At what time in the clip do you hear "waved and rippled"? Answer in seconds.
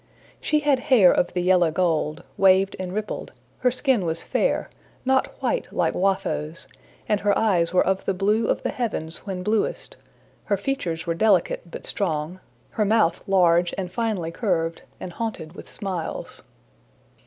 2.35-3.33